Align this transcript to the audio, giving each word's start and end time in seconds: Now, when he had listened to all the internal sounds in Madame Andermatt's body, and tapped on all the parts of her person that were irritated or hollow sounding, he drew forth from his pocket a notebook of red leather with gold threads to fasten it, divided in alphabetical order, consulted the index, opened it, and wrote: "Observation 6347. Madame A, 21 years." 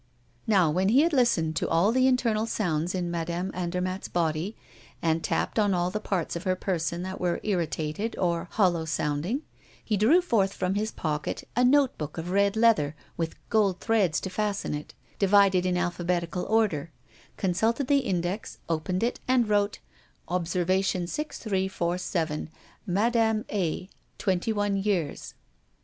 Now, 0.47 0.71
when 0.71 0.89
he 0.89 1.01
had 1.01 1.13
listened 1.13 1.55
to 1.57 1.69
all 1.69 1.91
the 1.91 2.07
internal 2.07 2.47
sounds 2.47 2.95
in 2.95 3.11
Madame 3.11 3.51
Andermatt's 3.53 4.07
body, 4.07 4.55
and 4.99 5.23
tapped 5.23 5.59
on 5.59 5.75
all 5.75 5.91
the 5.91 5.99
parts 5.99 6.35
of 6.35 6.41
her 6.41 6.55
person 6.55 7.03
that 7.03 7.21
were 7.21 7.39
irritated 7.43 8.17
or 8.17 8.47
hollow 8.53 8.85
sounding, 8.85 9.43
he 9.85 9.97
drew 9.97 10.19
forth 10.19 10.53
from 10.53 10.73
his 10.73 10.91
pocket 10.91 11.47
a 11.55 11.63
notebook 11.63 12.17
of 12.17 12.31
red 12.31 12.55
leather 12.55 12.95
with 13.15 13.35
gold 13.49 13.79
threads 13.79 14.19
to 14.21 14.31
fasten 14.31 14.73
it, 14.73 14.95
divided 15.19 15.67
in 15.67 15.77
alphabetical 15.77 16.45
order, 16.45 16.91
consulted 17.37 17.85
the 17.87 17.99
index, 17.99 18.57
opened 18.67 19.03
it, 19.03 19.19
and 19.27 19.49
wrote: 19.49 19.77
"Observation 20.29 21.05
6347. 21.05 22.49
Madame 22.87 23.45
A, 23.51 23.87
21 24.17 24.77
years." 24.77 25.35